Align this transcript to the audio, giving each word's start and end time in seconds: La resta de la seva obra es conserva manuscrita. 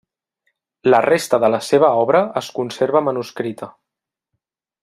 La 0.93 1.01
resta 1.05 1.39
de 1.43 1.51
la 1.55 1.59
seva 1.67 1.91
obra 2.05 2.23
es 2.43 2.51
conserva 2.59 3.05
manuscrita. 3.11 3.73